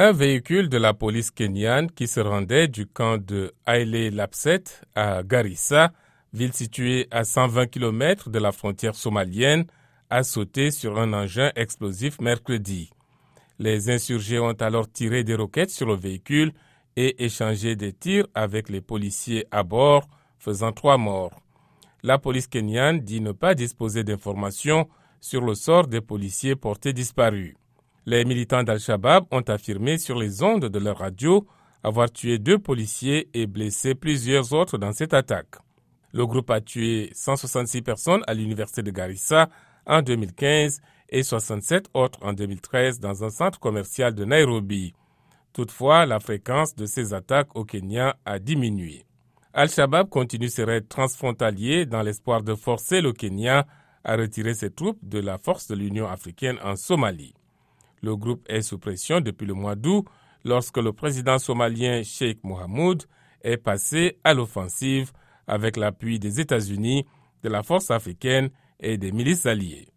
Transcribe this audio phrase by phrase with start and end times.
[0.00, 4.62] Un véhicule de la police kenyane qui se rendait du camp de Haile Lapset
[4.94, 5.92] à Garissa,
[6.32, 9.64] ville située à 120 km de la frontière somalienne,
[10.08, 12.90] a sauté sur un engin explosif mercredi.
[13.58, 16.52] Les insurgés ont alors tiré des roquettes sur le véhicule
[16.94, 20.06] et échangé des tirs avec les policiers à bord,
[20.38, 21.42] faisant trois morts.
[22.04, 24.88] La police kenyane dit ne pas disposer d'informations
[25.20, 27.56] sur le sort des policiers portés disparus.
[28.10, 31.46] Les militants d'Al-Shabaab ont affirmé sur les ondes de leur radio
[31.82, 35.56] avoir tué deux policiers et blessé plusieurs autres dans cette attaque.
[36.14, 39.50] Le groupe a tué 166 personnes à l'université de Garissa
[39.84, 44.94] en 2015 et 67 autres en 2013 dans un centre commercial de Nairobi.
[45.52, 49.04] Toutefois, la fréquence de ces attaques au Kenya a diminué.
[49.52, 53.66] Al-Shabaab continue ses raids transfrontaliers dans l'espoir de forcer le Kenya
[54.02, 57.34] à retirer ses troupes de la force de l'Union africaine en Somalie.
[58.02, 60.04] Le groupe est sous pression depuis le mois d'août
[60.44, 63.04] lorsque le président somalien Sheikh Mohamoud
[63.42, 65.12] est passé à l'offensive
[65.46, 67.06] avec l'appui des États-Unis,
[67.42, 69.86] de la force africaine et des milices alliées.